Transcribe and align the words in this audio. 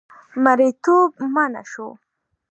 مریتوب 0.43 1.11
منع 1.35 1.61
شو. 1.71 1.87